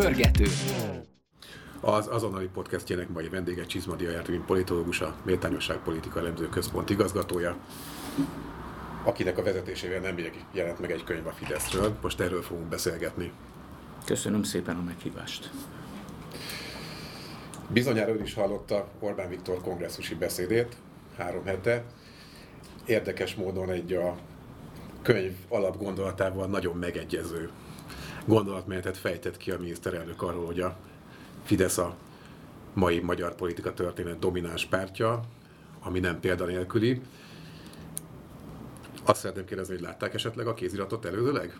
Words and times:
Pörgető. 0.00 0.44
Az 1.80 2.06
azonnali 2.06 2.46
podcastjének 2.46 3.08
mai 3.08 3.28
vendége 3.28 3.64
Csizmadia 3.66 4.10
Jártvin 4.10 4.44
politológus, 4.46 5.00
a 5.00 5.14
Méltányosság 5.24 5.78
Politika 5.78 6.18
Elemző 6.18 6.48
Központ 6.48 6.90
igazgatója, 6.90 7.56
akinek 9.04 9.38
a 9.38 9.42
vezetésével 9.42 10.00
nem 10.00 10.16
jelent 10.52 10.80
meg 10.80 10.90
egy 10.90 11.04
könyv 11.04 11.26
a 11.26 11.30
Fideszről. 11.30 11.96
Most 12.02 12.20
erről 12.20 12.42
fogunk 12.42 12.68
beszélgetni. 12.68 13.32
Köszönöm 14.04 14.42
szépen 14.42 14.76
a 14.76 14.82
meghívást. 14.82 15.50
Bizonyára 17.68 18.12
ön 18.12 18.22
is 18.22 18.34
hallotta 18.34 18.88
Orbán 18.98 19.28
Viktor 19.28 19.60
kongresszusi 19.60 20.14
beszédét 20.14 20.76
három 21.16 21.44
hete. 21.44 21.84
Érdekes 22.84 23.34
módon 23.34 23.70
egy 23.70 23.92
a 23.92 24.16
könyv 25.02 25.32
alapgondolatával 25.48 26.46
nagyon 26.46 26.76
megegyező 26.76 27.50
gondolatmenetet 28.30 28.96
fejtett 28.96 29.36
ki 29.36 29.50
a 29.50 29.58
miniszterelnök 29.58 30.22
arról, 30.22 30.46
hogy 30.46 30.60
a 30.60 30.76
Fidesz 31.44 31.78
a 31.78 31.96
mai 32.72 33.00
magyar 33.00 33.34
politika 33.34 33.74
történet 33.74 34.18
domináns 34.18 34.66
pártja, 34.66 35.20
ami 35.80 35.98
nem 36.00 36.20
példanélküli. 36.20 37.00
Azt 39.04 39.20
szeretném 39.20 39.44
kérdezni, 39.44 39.74
hogy 39.74 39.82
látták 39.82 40.14
esetleg 40.14 40.46
a 40.46 40.54
kéziratot 40.54 41.04
előzőleg? 41.04 41.58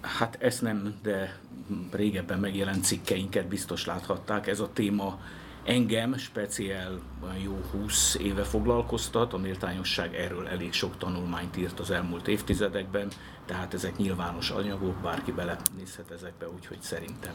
Hát 0.00 0.36
ezt 0.40 0.62
nem, 0.62 0.94
de 1.02 1.38
régebben 1.90 2.38
megjelent 2.38 2.84
cikkeinket 2.84 3.46
biztos 3.48 3.86
láthatták. 3.86 4.46
Ez 4.46 4.60
a 4.60 4.70
téma 4.72 5.20
engem 5.64 6.16
speciál 6.16 7.00
jó 7.42 7.60
20 7.70 8.14
éve 8.14 8.42
foglalkoztat, 8.42 9.32
a 9.32 9.38
méltányosság 9.38 10.14
erről 10.14 10.48
elég 10.48 10.72
sok 10.72 10.96
tanulmányt 10.98 11.56
írt 11.56 11.80
az 11.80 11.90
elmúlt 11.90 12.28
évtizedekben, 12.28 13.08
tehát 13.46 13.74
ezek 13.74 13.96
nyilvános 13.96 14.50
anyagok, 14.50 14.94
bárki 14.94 15.32
belenézhet 15.32 16.10
ezekbe, 16.10 16.48
úgyhogy 16.48 16.80
szerintem 16.80 17.34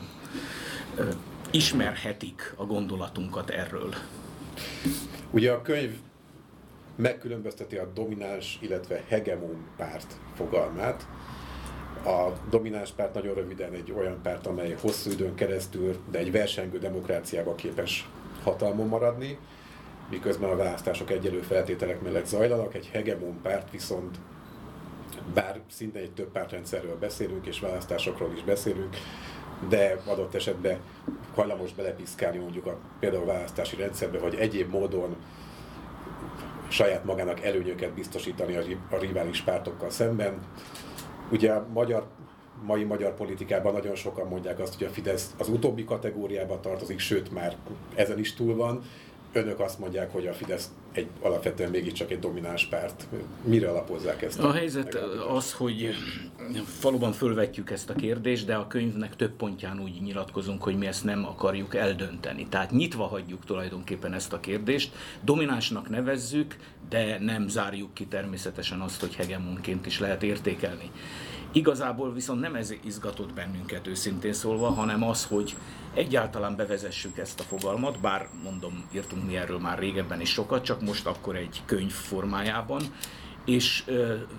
ismerhetik 1.51 2.53
a 2.55 2.65
gondolatunkat 2.65 3.49
erről. 3.49 3.93
Ugye 5.31 5.51
a 5.51 5.61
könyv 5.61 5.91
megkülönbözteti 6.95 7.75
a 7.75 7.91
domináns, 7.93 8.57
illetve 8.61 9.03
hegemon 9.07 9.65
párt 9.77 10.15
fogalmát. 10.35 11.07
A 12.05 12.31
domináns 12.49 12.91
párt 12.91 13.13
nagyon 13.13 13.33
röviden 13.33 13.73
egy 13.73 13.93
olyan 13.97 14.21
párt, 14.21 14.47
amely 14.47 14.75
hosszú 14.81 15.11
időn 15.11 15.35
keresztül, 15.35 15.95
de 16.11 16.19
egy 16.19 16.31
versengő 16.31 16.79
demokráciába 16.79 17.55
képes 17.55 18.09
hatalmon 18.43 18.87
maradni, 18.87 19.37
miközben 20.09 20.49
a 20.49 20.55
választások 20.55 21.11
egyelő 21.11 21.39
feltételek 21.39 22.01
mellett 22.01 22.25
zajlanak. 22.25 22.73
Egy 22.75 22.89
hegemon 22.93 23.41
párt 23.41 23.71
viszont, 23.71 24.17
bár 25.33 25.59
szinte 25.71 25.99
egy 25.99 26.11
több 26.11 26.31
pártrendszerről 26.31 26.97
beszélünk, 26.99 27.45
és 27.45 27.59
választásokról 27.59 28.31
is 28.35 28.43
beszélünk, 28.43 28.95
de 29.69 30.01
adott 30.05 30.35
esetben 30.35 30.77
hajlamos 31.35 31.73
belepiszkálni 31.73 32.37
mondjuk 32.37 32.65
a, 32.65 32.77
például 32.99 33.23
a 33.23 33.33
választási 33.33 33.75
rendszerbe, 33.75 34.19
vagy 34.19 34.35
egyéb 34.35 34.69
módon 34.69 35.15
saját 36.67 37.03
magának 37.03 37.43
előnyöket 37.43 37.93
biztosítani 37.93 38.55
a 38.89 38.97
rivális 38.97 39.41
pártokkal 39.41 39.89
szemben. 39.89 40.33
Ugye 41.31 41.53
magyar, 41.73 42.07
mai 42.63 42.83
magyar 42.83 43.15
politikában 43.15 43.73
nagyon 43.73 43.95
sokan 43.95 44.27
mondják 44.27 44.59
azt, 44.59 44.77
hogy 44.77 44.87
a 44.87 44.89
Fidesz 44.89 45.33
az 45.37 45.49
utóbbi 45.49 45.83
kategóriába 45.83 46.59
tartozik, 46.59 46.99
sőt 46.99 47.31
már 47.31 47.55
ezen 47.95 48.19
is 48.19 48.33
túl 48.33 48.55
van. 48.55 48.83
Önök 49.33 49.59
azt 49.59 49.79
mondják, 49.79 50.11
hogy 50.11 50.27
a 50.27 50.33
Fidesz 50.33 50.71
egy, 50.97 51.07
alapvetően 51.19 51.69
mégiscsak 51.69 52.11
egy 52.11 52.19
domináns 52.19 52.65
párt. 52.65 53.07
Mire 53.43 53.69
alapozzák 53.69 54.21
ezt? 54.21 54.39
A, 54.39 54.47
a 54.47 54.51
helyzet 54.51 54.95
az, 55.29 55.53
hogy 55.53 55.95
valóban 56.81 57.11
fölvetjük 57.11 57.71
ezt 57.71 57.89
a 57.89 57.93
kérdést, 57.93 58.45
de 58.45 58.55
a 58.55 58.67
könyvnek 58.67 59.15
több 59.15 59.31
pontján 59.31 59.79
úgy 59.79 60.01
nyilatkozunk, 60.01 60.63
hogy 60.63 60.77
mi 60.77 60.85
ezt 60.85 61.03
nem 61.03 61.25
akarjuk 61.25 61.75
eldönteni. 61.75 62.47
Tehát 62.49 62.71
nyitva 62.71 63.05
hagyjuk 63.05 63.45
tulajdonképpen 63.45 64.13
ezt 64.13 64.33
a 64.33 64.39
kérdést. 64.39 64.95
Dominánsnak 65.21 65.89
nevezzük, 65.89 66.55
de 66.89 67.19
nem 67.19 67.47
zárjuk 67.47 67.93
ki 67.93 68.05
természetesen 68.05 68.81
azt, 68.81 68.99
hogy 68.99 69.15
hegemonként 69.15 69.85
is 69.85 69.99
lehet 69.99 70.23
értékelni. 70.23 70.91
Igazából 71.55 72.13
viszont 72.13 72.39
nem 72.39 72.55
ez 72.55 72.73
izgatott 72.83 73.33
bennünket 73.33 73.87
őszintén 73.87 74.33
szólva, 74.33 74.69
hanem 74.69 75.03
az, 75.03 75.25
hogy 75.25 75.55
egyáltalán 75.93 76.55
bevezessük 76.55 77.17
ezt 77.17 77.39
a 77.39 77.43
fogalmat, 77.43 77.99
bár 77.99 78.27
mondom, 78.43 78.83
írtunk 78.95 79.25
mi 79.25 79.37
erről 79.37 79.59
már 79.59 79.79
régebben 79.79 80.21
is 80.21 80.29
sokat, 80.29 80.63
csak 80.63 80.81
most 80.85 81.05
akkor 81.05 81.35
egy 81.35 81.61
könyv 81.65 81.91
formájában, 81.91 82.81
és 83.45 83.85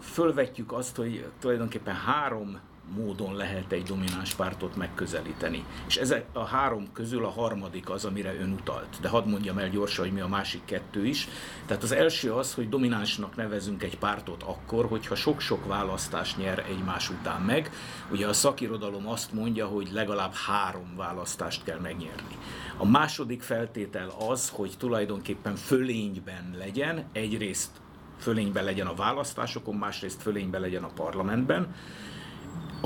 fölvetjük 0.00 0.72
azt, 0.72 0.96
hogy 0.96 1.26
tulajdonképpen 1.40 1.94
három 1.94 2.58
módon 2.94 3.34
lehet 3.34 3.72
egy 3.72 3.82
domináns 3.82 4.34
pártot 4.34 4.76
megközelíteni. 4.76 5.64
És 5.86 5.96
ezek 5.96 6.26
a 6.32 6.44
három 6.44 6.92
közül 6.92 7.24
a 7.24 7.30
harmadik 7.30 7.90
az, 7.90 8.04
amire 8.04 8.34
ön 8.34 8.52
utalt. 8.52 8.96
De 9.00 9.08
hadd 9.08 9.28
mondjam 9.28 9.58
el 9.58 9.68
gyorsan, 9.68 10.04
hogy 10.04 10.14
mi 10.14 10.20
a 10.20 10.28
másik 10.28 10.64
kettő 10.64 11.06
is. 11.06 11.28
Tehát 11.66 11.82
az 11.82 11.92
első 11.92 12.32
az, 12.32 12.54
hogy 12.54 12.68
dominánsnak 12.68 13.36
nevezünk 13.36 13.82
egy 13.82 13.98
pártot 13.98 14.42
akkor, 14.42 14.86
hogyha 14.86 15.14
sok-sok 15.14 15.66
választást 15.66 16.36
nyer 16.36 16.64
egymás 16.68 17.10
után 17.10 17.40
meg. 17.40 17.70
Ugye 18.10 18.26
a 18.26 18.32
szakirodalom 18.32 19.08
azt 19.08 19.32
mondja, 19.32 19.66
hogy 19.66 19.88
legalább 19.92 20.32
három 20.34 20.96
választást 20.96 21.64
kell 21.64 21.78
megnyerni. 21.78 22.36
A 22.76 22.86
második 22.86 23.42
feltétel 23.42 24.12
az, 24.28 24.48
hogy 24.48 24.74
tulajdonképpen 24.78 25.56
fölényben 25.56 26.54
legyen, 26.58 27.04
egyrészt 27.12 27.70
fölényben 28.18 28.64
legyen 28.64 28.86
a 28.86 28.94
választásokon, 28.94 29.74
másrészt 29.74 30.22
fölényben 30.22 30.60
legyen 30.60 30.82
a 30.82 30.92
parlamentben, 30.94 31.74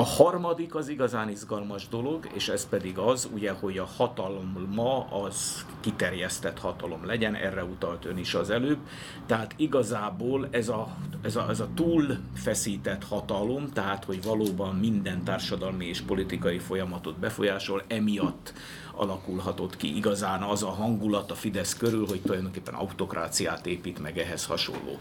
a 0.01 0.05
harmadik 0.05 0.75
az 0.75 0.89
igazán 0.89 1.29
izgalmas 1.29 1.89
dolog, 1.89 2.29
és 2.33 2.49
ez 2.49 2.69
pedig 2.69 2.99
az, 2.99 3.29
ugye, 3.33 3.51
hogy 3.51 3.79
a 3.79 3.89
hatalom 3.97 4.69
ma 4.75 5.07
az 5.11 5.65
kiterjesztett 5.81 6.59
hatalom 6.59 7.07
legyen, 7.07 7.35
erre 7.35 7.65
utalt 7.65 8.05
ön 8.05 8.19
is 8.19 8.35
az 8.35 8.51
előbb. 8.51 8.79
Tehát 9.27 9.55
igazából 9.57 10.49
ez 10.51 10.69
a, 10.69 10.97
ez 11.23 11.37
a, 11.37 11.47
ez 11.49 11.61
a 11.61 11.69
túl 11.75 12.19
feszített 12.35 13.05
hatalom, 13.05 13.69
tehát 13.73 14.05
hogy 14.05 14.23
valóban 14.23 14.75
minden 14.75 15.25
társadalmi 15.25 15.87
és 15.87 16.01
politikai 16.01 16.59
folyamatot 16.59 17.19
befolyásol, 17.19 17.83
emiatt 17.87 18.53
alakulhatott 19.01 19.77
ki 19.77 19.97
igazán 19.97 20.43
az 20.43 20.63
a 20.63 20.71
hangulat 20.71 21.31
a 21.31 21.35
Fidesz 21.35 21.77
körül, 21.77 22.07
hogy 22.07 22.21
tulajdonképpen 22.21 22.75
autokráciát 22.75 23.67
épít 23.67 23.99
meg 23.99 24.19
ehhez 24.19 24.47
hasonló. 24.47 24.99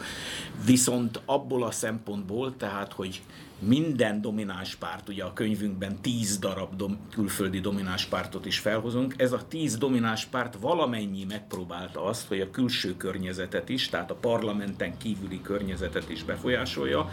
Viszont 0.66 1.22
abból 1.26 1.64
a 1.64 1.72
szempontból, 1.72 2.58
tehát 2.58 2.94
hogy 2.94 3.22
minden 3.60 4.22
domináns 4.22 4.76
párt, 4.76 5.10
ugye 5.10 5.24
a 5.24 5.34
könyvünkben 5.34 6.02
tíz 6.02 6.38
darab 6.38 6.76
dom, 6.76 6.98
külföldi 7.12 7.60
domináns 7.60 8.06
pártot 8.06 8.46
is 8.46 8.60
felhozunk, 8.60 9.14
ez 9.18 9.32
a 9.32 9.48
tíz 9.48 9.78
domináns 9.78 10.26
párt 10.26 10.56
valamennyi 10.60 11.24
megpróbálta 11.24 12.04
azt, 12.04 12.28
hogy 12.28 12.42
a 12.42 12.52
külső 12.52 12.98
környezetet 12.98 13.70
is, 13.70 13.90
tehát 13.90 14.12
a 14.12 14.16
parlamenten 14.16 14.98
kívüli 14.98 15.42
környezetet 15.42 16.10
is 16.10 16.24
befolyásolja, 16.24 17.10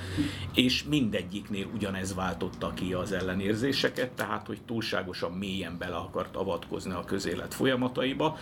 és 0.55 0.85
mindegyiknél 0.85 1.67
ugyanez 1.75 2.15
váltotta 2.15 2.73
ki 2.75 2.93
az 2.93 3.13
ellenérzéseket, 3.13 4.11
tehát 4.11 4.47
hogy 4.47 4.59
túlságosan 4.67 5.33
mélyen 5.33 5.79
bele 5.79 5.97
akart 5.97 6.37
avatkozni 6.37 6.75
a 6.85 7.05
közélet 7.05 7.55
folyamataiba. 7.55 8.39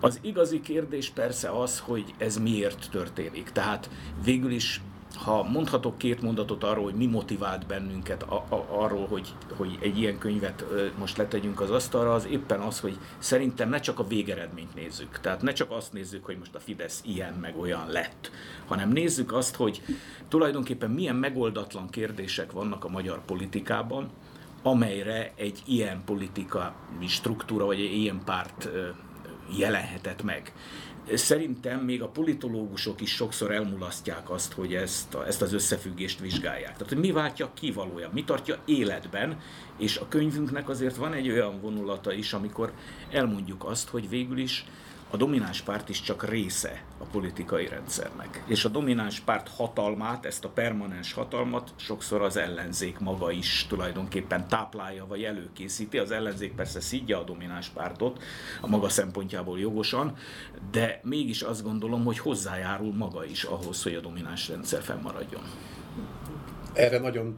Az 0.00 0.18
igazi 0.22 0.60
kérdés 0.60 1.10
persze 1.10 1.50
az, 1.50 1.78
hogy 1.78 2.14
ez 2.18 2.38
miért 2.38 2.88
történik. 2.90 3.50
Tehát 3.50 3.90
végül 4.24 4.50
is 4.50 4.80
ha 5.14 5.42
mondhatok 5.42 5.98
két 5.98 6.22
mondatot 6.22 6.64
arról, 6.64 6.84
hogy 6.84 6.94
mi 6.94 7.06
motivált 7.06 7.66
bennünket 7.66 8.22
a, 8.22 8.34
a, 8.34 8.66
arról, 8.68 9.06
hogy, 9.06 9.34
hogy 9.56 9.78
egy 9.80 9.98
ilyen 9.98 10.18
könyvet 10.18 10.64
most 10.98 11.16
letegyünk 11.16 11.60
az 11.60 11.70
asztalra, 11.70 12.14
az 12.14 12.26
éppen 12.26 12.60
az, 12.60 12.80
hogy 12.80 12.98
szerintem 13.18 13.68
ne 13.68 13.80
csak 13.80 13.98
a 13.98 14.06
végeredményt 14.06 14.74
nézzük. 14.74 15.20
Tehát 15.20 15.42
ne 15.42 15.52
csak 15.52 15.70
azt 15.70 15.92
nézzük, 15.92 16.24
hogy 16.24 16.38
most 16.38 16.54
a 16.54 16.60
Fidesz 16.60 17.02
ilyen 17.04 17.34
meg 17.34 17.58
olyan 17.58 17.88
lett, 17.88 18.30
hanem 18.66 18.88
nézzük 18.88 19.32
azt, 19.32 19.56
hogy 19.56 19.82
tulajdonképpen 20.28 20.90
milyen 20.90 21.16
megoldatlan 21.16 21.90
kérdések 21.90 22.52
vannak 22.52 22.84
a 22.84 22.88
magyar 22.88 23.24
politikában, 23.24 24.10
amelyre 24.64 25.32
egy 25.36 25.62
ilyen 25.66 26.02
politikai 26.04 26.68
struktúra, 27.06 27.64
vagy 27.64 27.80
egy 27.80 27.92
ilyen 27.92 28.22
párt 28.24 28.68
jelenhetett 29.58 30.22
meg. 30.22 30.52
Szerintem 31.14 31.80
még 31.80 32.02
a 32.02 32.08
politológusok 32.08 33.00
is 33.00 33.10
sokszor 33.10 33.50
elmulasztják 33.50 34.30
azt, 34.30 34.52
hogy 34.52 34.74
ezt, 34.74 35.14
a, 35.14 35.26
ezt 35.26 35.42
az 35.42 35.52
összefüggést 35.52 36.20
vizsgálják. 36.20 36.72
Tehát, 36.72 36.88
hogy 36.88 36.98
mi 36.98 37.12
váltja 37.12 37.50
ki 37.54 37.70
valójában, 37.70 38.14
mi 38.14 38.24
tartja 38.24 38.58
életben, 38.64 39.40
és 39.78 39.96
a 39.96 40.08
könyvünknek 40.08 40.68
azért 40.68 40.96
van 40.96 41.12
egy 41.12 41.30
olyan 41.30 41.60
vonulata 41.60 42.12
is, 42.12 42.32
amikor 42.32 42.72
elmondjuk 43.10 43.64
azt, 43.64 43.88
hogy 43.88 44.08
végül 44.08 44.38
is 44.38 44.64
a 45.10 45.16
domináns 45.16 45.60
párt 45.60 45.88
is 45.88 46.00
csak 46.02 46.28
része 46.28 46.82
a 46.98 47.04
politikai 47.04 47.68
rendszernek. 47.68 48.42
És 48.46 48.64
a 48.64 48.68
domináns 48.68 49.20
párt 49.20 49.48
hatalmát, 49.48 50.24
ezt 50.26 50.44
a 50.44 50.48
permanens 50.48 51.12
hatalmat 51.12 51.72
sokszor 51.76 52.22
az 52.22 52.36
ellenzék 52.36 52.98
maga 52.98 53.30
is 53.30 53.66
tulajdonképpen 53.68 54.48
táplálja 54.48 55.06
vagy 55.06 55.22
előkészíti. 55.22 55.98
Az 55.98 56.10
ellenzék 56.10 56.54
persze 56.54 56.80
szidja 56.80 57.18
a 57.18 57.24
domináns 57.24 57.68
pártot 57.68 58.22
a 58.60 58.66
maga 58.66 58.88
szempontjából 58.88 59.58
jogosan, 59.58 60.16
de 60.70 61.00
mégis 61.02 61.42
azt 61.42 61.62
gondolom, 61.62 62.04
hogy 62.04 62.18
hozzájárul 62.18 62.94
maga 62.94 63.24
is 63.24 63.44
ahhoz, 63.44 63.82
hogy 63.82 63.94
a 63.94 64.00
domináns 64.00 64.48
rendszer 64.48 64.82
fennmaradjon. 64.82 65.42
Erre 66.72 66.98
nagyon 66.98 67.36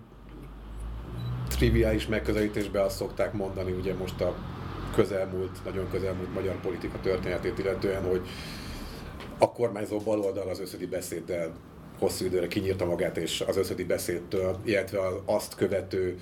triviális 1.49 2.07
megközelítésben 2.07 2.85
azt 2.85 2.97
szokták 2.97 3.33
mondani, 3.33 3.73
ugye 3.73 3.95
most 3.95 4.21
a 4.21 4.35
közelmúlt, 4.97 5.65
nagyon 5.65 5.89
közelmúlt 5.91 6.35
magyar 6.35 6.61
politika 6.61 7.01
történetét 7.01 7.59
illetően, 7.59 8.03
hogy 8.03 8.29
a 9.39 9.53
kormányzó 9.53 9.99
baloldal 9.99 10.49
az 10.49 10.61
összödi 10.61 10.87
beszéddel 10.87 11.53
hosszú 11.99 12.25
időre 12.25 12.47
kinyírta 12.47 12.85
magát, 12.85 13.17
és 13.17 13.45
az 13.47 13.57
összödi 13.57 13.85
beszédtől, 13.85 14.57
illetve 14.65 15.01
azt 15.25 15.55
követő 15.55 16.19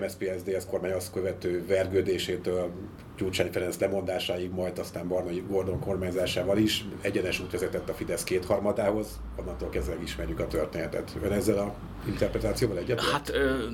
MSZP-SZDSZ 0.00 0.66
kormány 0.70 0.92
azt 0.92 1.12
követő 1.12 1.66
vergődésétől 1.66 2.70
Gyurcsány 3.16 3.50
Ferenc 3.52 3.78
lemondásáig, 3.78 4.50
majd 4.50 4.78
aztán 4.78 5.08
Barnai 5.08 5.44
Gordon 5.48 5.80
kormányzásával 5.80 6.58
is 6.58 6.84
egyenes 7.00 7.40
út 7.40 7.50
vezetett 7.50 7.88
a 7.88 7.92
Fidesz 7.92 8.24
kétharmadához, 8.24 9.20
onnantól 9.36 9.68
kezdve 9.68 9.96
ismerjük 10.02 10.40
a 10.40 10.46
történetet. 10.46 11.16
Ön 11.22 11.32
ezzel 11.32 11.58
a 11.58 11.74
interpretációval 12.06 12.78
egyet? 12.78 13.00
Hát 13.00 13.28
ö, 13.28 13.64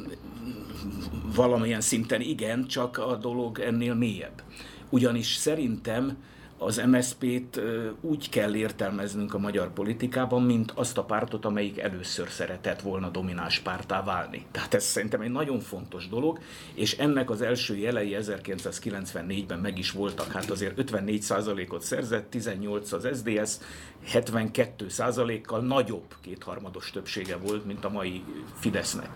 valamilyen 1.37 1.81
szinten 1.81 2.21
igen, 2.21 2.67
csak 2.67 2.99
a 2.99 3.17
dolog 3.17 3.59
ennél 3.59 3.95
mélyebb. 3.95 4.43
Ugyanis 4.91 5.35
szerintem 5.35 6.17
az 6.59 6.83
MSZP-t 6.87 7.61
úgy 8.01 8.29
kell 8.29 8.55
értelmeznünk 8.55 9.35
a 9.35 9.39
magyar 9.39 9.73
politikában, 9.73 10.43
mint 10.43 10.73
azt 10.75 10.99
a 10.99 11.05
pártot, 11.05 11.45
amelyik 11.45 11.79
először 11.79 12.29
szeretett 12.29 12.81
volna 12.81 13.09
domináns 13.09 13.59
pártá 13.59 14.03
válni. 14.03 14.47
Tehát 14.51 14.75
ez 14.75 14.85
szerintem 14.85 15.21
egy 15.21 15.31
nagyon 15.31 15.61
fontos 15.61 16.09
dolog, 16.09 16.39
és 16.75 16.99
ennek 16.99 17.31
az 17.31 17.43
első 17.43 17.77
jelei 17.77 18.17
1994-ben 18.21 19.59
meg 19.59 19.79
is 19.79 19.91
voltak. 19.91 20.33
Hát 20.33 20.51
azért 20.51 20.91
54%-ot 20.91 21.83
szerzett, 21.83 22.31
18 22.31 22.93
az 22.93 23.09
SDS, 23.15 23.59
72%-kal 24.13 25.61
nagyobb 25.61 26.15
kétharmados 26.21 26.91
többsége 26.91 27.37
volt, 27.37 27.67
mint 27.67 27.85
a 27.85 27.91
mai 27.91 28.23
Fidesznek. 28.55 29.11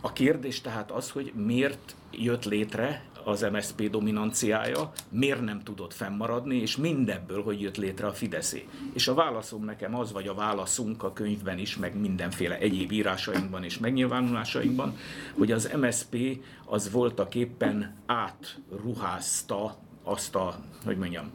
A 0.00 0.12
kérdés 0.12 0.60
tehát 0.60 0.90
az, 0.90 1.10
hogy 1.10 1.32
miért 1.34 1.94
jött 2.10 2.44
létre 2.44 3.04
az 3.24 3.46
MSZP 3.52 3.90
dominanciája, 3.90 4.92
miért 5.08 5.40
nem 5.40 5.62
tudott 5.62 5.92
fennmaradni, 5.94 6.56
és 6.56 6.76
mindebből, 6.76 7.42
hogy 7.42 7.60
jött 7.60 7.76
létre 7.76 8.06
a 8.06 8.12
Fideszé. 8.12 8.66
És 8.92 9.08
a 9.08 9.14
válaszom 9.14 9.64
nekem 9.64 9.94
az, 9.94 10.12
vagy 10.12 10.28
a 10.28 10.34
válaszunk 10.34 11.02
a 11.02 11.12
könyvben 11.12 11.58
is, 11.58 11.76
meg 11.76 12.00
mindenféle 12.00 12.58
egyéb 12.58 12.92
írásainkban 12.92 13.64
és 13.64 13.78
megnyilvánulásainkban, 13.78 14.96
hogy 15.38 15.52
az 15.52 15.70
MSZP 15.80 16.16
az 16.64 16.90
voltak 16.90 17.34
éppen 17.34 17.94
átruházta 18.06 19.76
azt 20.02 20.34
a, 20.34 20.58
hogy 20.84 20.96
mondjam, 20.96 21.30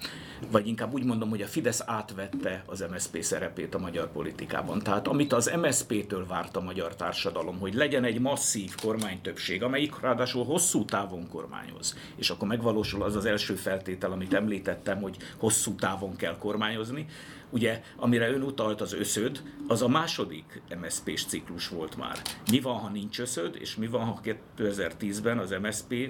vagy 0.51 0.67
inkább 0.67 0.93
úgy 0.93 1.03
mondom, 1.03 1.29
hogy 1.29 1.41
a 1.41 1.47
Fidesz 1.47 1.81
átvette 1.85 2.63
az 2.65 2.85
MSZP 2.91 3.21
szerepét 3.21 3.75
a 3.75 3.79
magyar 3.79 4.11
politikában. 4.11 4.79
Tehát 4.79 5.07
amit 5.07 5.33
az 5.33 5.51
MSZP-től 5.61 6.27
várt 6.27 6.55
a 6.55 6.61
magyar 6.61 6.95
társadalom, 6.95 7.59
hogy 7.59 7.73
legyen 7.73 8.03
egy 8.03 8.19
masszív 8.19 8.75
kormánytöbbség, 8.81 9.63
amelyik 9.63 9.99
ráadásul 9.99 10.45
hosszú 10.45 10.85
távon 10.85 11.27
kormányoz, 11.29 11.97
és 12.15 12.29
akkor 12.29 12.47
megvalósul 12.47 13.03
az 13.03 13.15
az 13.15 13.25
első 13.25 13.55
feltétel, 13.55 14.11
amit 14.11 14.33
említettem, 14.33 15.01
hogy 15.01 15.17
hosszú 15.37 15.75
távon 15.75 16.15
kell 16.15 16.37
kormányozni, 16.37 17.05
Ugye, 17.49 17.81
amire 17.95 18.29
ön 18.29 18.41
utalt 18.41 18.81
az 18.81 18.93
összöd, 18.93 19.41
az 19.67 19.81
a 19.81 19.87
második 19.87 20.61
MSZP-s 20.81 21.25
ciklus 21.25 21.67
volt 21.67 21.97
már. 21.97 22.17
Mi 22.51 22.59
van, 22.59 22.77
ha 22.77 22.89
nincs 22.89 23.19
összöd, 23.19 23.55
és 23.59 23.75
mi 23.75 23.87
van, 23.87 24.05
ha 24.05 24.19
2010-ben 24.57 25.37
az 25.37 25.55
MSZP 25.61 26.09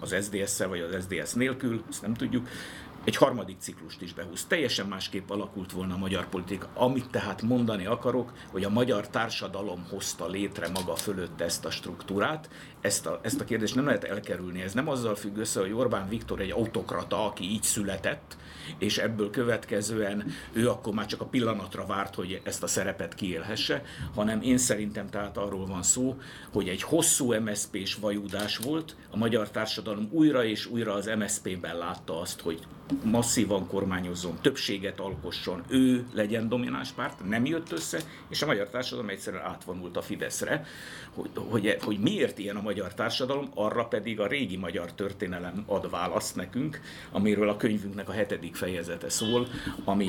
az 0.00 0.16
SDS-szel 0.20 0.68
vagy 0.68 0.80
az 0.80 1.04
SDS 1.04 1.32
nélkül, 1.32 1.82
ezt 1.88 2.02
nem 2.02 2.14
tudjuk, 2.14 2.48
egy 3.04 3.16
harmadik 3.16 3.56
ciklust 3.58 4.02
is 4.02 4.12
behúz. 4.12 4.44
Teljesen 4.44 4.86
másképp 4.86 5.30
alakult 5.30 5.72
volna 5.72 5.94
a 5.94 5.98
magyar 5.98 6.28
politika. 6.28 6.68
Amit 6.74 7.10
tehát 7.10 7.42
mondani 7.42 7.86
akarok, 7.86 8.32
hogy 8.50 8.64
a 8.64 8.70
magyar 8.70 9.08
társadalom 9.08 9.86
hozta 9.90 10.28
létre 10.28 10.68
maga 10.68 10.94
fölött 10.94 11.40
ezt 11.40 11.64
a 11.64 11.70
struktúrát, 11.70 12.48
ezt 12.80 13.06
a, 13.06 13.20
ezt 13.22 13.40
a 13.40 13.44
kérdést 13.44 13.74
nem 13.74 13.84
lehet 13.84 14.04
elkerülni. 14.04 14.62
Ez 14.62 14.74
nem 14.74 14.88
azzal 14.88 15.14
függ 15.14 15.36
össze, 15.36 15.60
hogy 15.60 15.72
Orbán 15.72 16.08
Viktor 16.08 16.40
egy 16.40 16.50
autokrata, 16.50 17.26
aki 17.26 17.44
így 17.44 17.62
született, 17.62 18.36
és 18.78 18.98
ebből 18.98 19.30
következően 19.30 20.30
ő 20.52 20.68
akkor 20.68 20.94
már 20.94 21.06
csak 21.06 21.20
a 21.20 21.26
pillanatra 21.26 21.86
várt, 21.86 22.14
hogy 22.14 22.40
ezt 22.44 22.62
a 22.62 22.66
szerepet 22.66 23.14
kiélhesse, 23.14 23.82
hanem 24.14 24.42
én 24.42 24.58
szerintem 24.58 25.08
tehát 25.10 25.36
arról 25.36 25.66
van 25.66 25.82
szó, 25.82 26.16
hogy 26.52 26.68
egy 26.68 26.82
hosszú 26.82 27.34
MSZP-s 27.34 27.94
vajúdás 27.94 28.56
volt, 28.56 28.96
a 29.10 29.16
magyar 29.16 29.50
társadalom 29.50 30.08
újra 30.10 30.44
és 30.44 30.66
újra 30.66 30.92
az 30.92 31.10
MSZP-ben 31.18 31.78
látta 31.78 32.20
azt, 32.20 32.40
hogy 32.40 32.66
masszívan 33.04 33.66
kormányozzon, 33.66 34.38
többséget 34.40 35.00
alkosson, 35.00 35.62
ő 35.68 36.06
legyen 36.14 36.48
domináns 36.48 36.90
párt, 36.90 37.28
nem 37.28 37.44
jött 37.44 37.72
össze, 37.72 38.00
és 38.28 38.42
a 38.42 38.46
magyar 38.46 38.68
társadalom 38.68 39.10
egyszerűen 39.10 39.44
átvonult 39.44 39.96
a 39.96 40.02
Fideszre. 40.02 40.66
Hogy, 41.14 41.30
hogy, 41.34 41.76
hogy 41.80 41.98
miért 41.98 42.38
ilyen 42.38 42.56
a 42.56 42.62
magyar 42.62 42.94
társadalom, 42.94 43.50
arra 43.54 43.84
pedig 43.84 44.20
a 44.20 44.26
régi 44.26 44.56
magyar 44.56 44.92
történelem 44.92 45.64
ad 45.66 45.90
választ 45.90 46.36
nekünk, 46.36 46.80
amiről 47.12 47.48
a 47.48 47.56
könyvünknek 47.56 48.08
a 48.08 48.12
hetedik 48.12 48.54
fejezete 48.54 49.08
szól, 49.08 49.48
ami 49.84 50.06